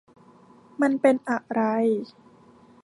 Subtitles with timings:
[0.81, 1.61] มันเป็นอะไร